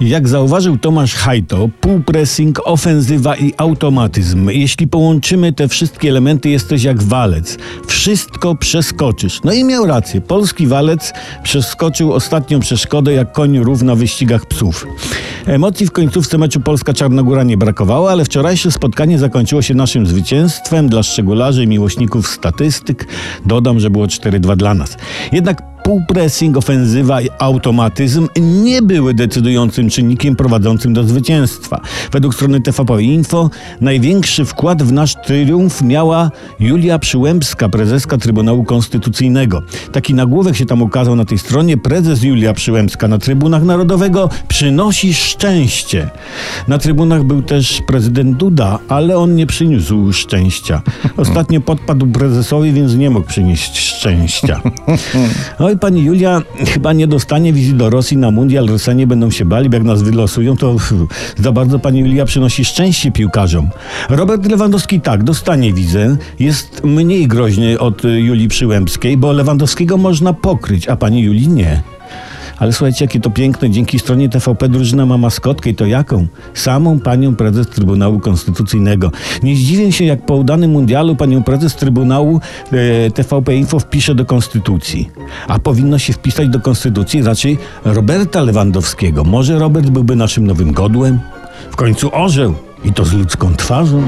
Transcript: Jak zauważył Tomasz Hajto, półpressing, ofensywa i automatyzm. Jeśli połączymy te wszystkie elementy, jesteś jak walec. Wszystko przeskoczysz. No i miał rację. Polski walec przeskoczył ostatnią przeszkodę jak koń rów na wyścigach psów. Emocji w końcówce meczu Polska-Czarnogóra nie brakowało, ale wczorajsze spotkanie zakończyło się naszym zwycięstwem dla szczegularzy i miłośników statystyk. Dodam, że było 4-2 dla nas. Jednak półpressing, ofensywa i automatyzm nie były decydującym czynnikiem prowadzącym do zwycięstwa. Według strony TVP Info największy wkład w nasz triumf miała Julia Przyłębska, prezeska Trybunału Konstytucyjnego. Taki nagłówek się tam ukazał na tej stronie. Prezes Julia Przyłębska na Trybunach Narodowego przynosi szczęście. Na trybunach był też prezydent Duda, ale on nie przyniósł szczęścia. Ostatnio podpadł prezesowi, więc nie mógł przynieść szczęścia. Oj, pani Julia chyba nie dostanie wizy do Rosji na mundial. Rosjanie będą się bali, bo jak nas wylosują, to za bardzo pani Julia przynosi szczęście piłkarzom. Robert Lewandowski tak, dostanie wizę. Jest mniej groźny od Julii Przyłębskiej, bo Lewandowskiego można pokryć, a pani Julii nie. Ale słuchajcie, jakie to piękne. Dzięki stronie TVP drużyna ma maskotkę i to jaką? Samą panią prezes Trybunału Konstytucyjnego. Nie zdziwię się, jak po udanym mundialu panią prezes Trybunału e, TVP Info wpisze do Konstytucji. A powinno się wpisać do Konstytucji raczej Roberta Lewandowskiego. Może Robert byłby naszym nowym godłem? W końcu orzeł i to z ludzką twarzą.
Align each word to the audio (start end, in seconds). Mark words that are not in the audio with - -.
Jak 0.00 0.28
zauważył 0.28 0.78
Tomasz 0.78 1.14
Hajto, 1.14 1.68
półpressing, 1.80 2.60
ofensywa 2.64 3.36
i 3.36 3.52
automatyzm. 3.56 4.50
Jeśli 4.50 4.88
połączymy 4.88 5.52
te 5.52 5.68
wszystkie 5.68 6.08
elementy, 6.08 6.48
jesteś 6.48 6.82
jak 6.82 7.02
walec. 7.02 7.58
Wszystko 7.86 8.54
przeskoczysz. 8.54 9.40
No 9.44 9.52
i 9.52 9.64
miał 9.64 9.86
rację. 9.86 10.20
Polski 10.20 10.66
walec 10.66 11.12
przeskoczył 11.42 12.12
ostatnią 12.12 12.60
przeszkodę 12.60 13.12
jak 13.12 13.32
koń 13.32 13.58
rów 13.58 13.82
na 13.82 13.94
wyścigach 13.94 14.46
psów. 14.46 14.86
Emocji 15.46 15.86
w 15.86 15.90
końcówce 15.90 16.38
meczu 16.38 16.60
Polska-Czarnogóra 16.60 17.42
nie 17.42 17.56
brakowało, 17.56 18.10
ale 18.10 18.24
wczorajsze 18.24 18.70
spotkanie 18.70 19.18
zakończyło 19.18 19.62
się 19.62 19.74
naszym 19.74 20.06
zwycięstwem 20.06 20.88
dla 20.88 21.02
szczegularzy 21.02 21.64
i 21.64 21.66
miłośników 21.66 22.28
statystyk. 22.28 23.06
Dodam, 23.46 23.80
że 23.80 23.90
było 23.90 24.06
4-2 24.06 24.56
dla 24.56 24.74
nas. 24.74 24.96
Jednak 25.32 25.73
półpressing, 25.84 26.56
ofensywa 26.56 27.20
i 27.20 27.28
automatyzm 27.38 28.28
nie 28.36 28.82
były 28.82 29.14
decydującym 29.14 29.90
czynnikiem 29.90 30.36
prowadzącym 30.36 30.92
do 30.92 31.04
zwycięstwa. 31.04 31.80
Według 32.12 32.34
strony 32.34 32.60
TVP 32.60 33.02
Info 33.02 33.50
największy 33.80 34.44
wkład 34.44 34.82
w 34.82 34.92
nasz 34.92 35.14
triumf 35.26 35.82
miała 35.82 36.30
Julia 36.60 36.98
Przyłębska, 36.98 37.68
prezeska 37.68 38.18
Trybunału 38.18 38.64
Konstytucyjnego. 38.64 39.62
Taki 39.92 40.14
nagłówek 40.14 40.56
się 40.56 40.66
tam 40.66 40.82
ukazał 40.82 41.16
na 41.16 41.24
tej 41.24 41.38
stronie. 41.38 41.76
Prezes 41.76 42.22
Julia 42.22 42.52
Przyłębska 42.52 43.08
na 43.08 43.18
Trybunach 43.18 43.62
Narodowego 43.62 44.30
przynosi 44.48 45.14
szczęście. 45.14 46.10
Na 46.68 46.78
trybunach 46.78 47.24
był 47.24 47.42
też 47.42 47.82
prezydent 47.86 48.36
Duda, 48.36 48.78
ale 48.88 49.18
on 49.18 49.34
nie 49.34 49.46
przyniósł 49.46 50.12
szczęścia. 50.12 50.82
Ostatnio 51.16 51.60
podpadł 51.60 52.06
prezesowi, 52.06 52.72
więc 52.72 52.94
nie 52.94 53.10
mógł 53.10 53.28
przynieść 53.28 53.78
szczęścia. 53.78 54.60
Oj, 55.74 55.78
pani 55.78 56.04
Julia 56.04 56.42
chyba 56.66 56.92
nie 56.92 57.06
dostanie 57.06 57.52
wizy 57.52 57.72
do 57.72 57.90
Rosji 57.90 58.16
na 58.16 58.30
mundial. 58.30 58.66
Rosjanie 58.66 59.06
będą 59.06 59.30
się 59.30 59.44
bali, 59.44 59.68
bo 59.68 59.76
jak 59.76 59.84
nas 59.84 60.02
wylosują, 60.02 60.56
to 60.56 60.76
za 61.36 61.52
bardzo 61.52 61.78
pani 61.78 62.00
Julia 62.00 62.24
przynosi 62.24 62.64
szczęście 62.64 63.12
piłkarzom. 63.12 63.68
Robert 64.10 64.46
Lewandowski 64.46 65.00
tak, 65.00 65.22
dostanie 65.22 65.72
wizę. 65.72 66.16
Jest 66.38 66.84
mniej 66.84 67.28
groźny 67.28 67.78
od 67.78 68.02
Julii 68.04 68.48
Przyłębskiej, 68.48 69.16
bo 69.16 69.32
Lewandowskiego 69.32 69.96
można 69.96 70.32
pokryć, 70.32 70.88
a 70.88 70.96
pani 70.96 71.22
Julii 71.22 71.48
nie. 71.48 71.82
Ale 72.58 72.72
słuchajcie, 72.72 73.04
jakie 73.04 73.20
to 73.20 73.30
piękne. 73.30 73.70
Dzięki 73.70 73.98
stronie 73.98 74.28
TVP 74.28 74.68
drużyna 74.68 75.06
ma 75.06 75.18
maskotkę 75.18 75.70
i 75.70 75.74
to 75.74 75.86
jaką? 75.86 76.26
Samą 76.54 77.00
panią 77.00 77.36
prezes 77.36 77.66
Trybunału 77.66 78.20
Konstytucyjnego. 78.20 79.10
Nie 79.42 79.56
zdziwię 79.56 79.92
się, 79.92 80.04
jak 80.04 80.26
po 80.26 80.36
udanym 80.36 80.70
mundialu 80.70 81.16
panią 81.16 81.42
prezes 81.42 81.76
Trybunału 81.76 82.40
e, 82.72 83.10
TVP 83.10 83.56
Info 83.56 83.78
wpisze 83.78 84.14
do 84.14 84.24
Konstytucji. 84.24 85.10
A 85.48 85.58
powinno 85.58 85.98
się 85.98 86.12
wpisać 86.12 86.48
do 86.48 86.60
Konstytucji 86.60 87.22
raczej 87.22 87.58
Roberta 87.84 88.42
Lewandowskiego. 88.42 89.24
Może 89.24 89.58
Robert 89.58 89.90
byłby 89.90 90.16
naszym 90.16 90.46
nowym 90.46 90.72
godłem? 90.72 91.20
W 91.70 91.76
końcu 91.76 92.10
orzeł 92.12 92.54
i 92.84 92.92
to 92.92 93.04
z 93.04 93.12
ludzką 93.12 93.54
twarzą. 93.54 94.02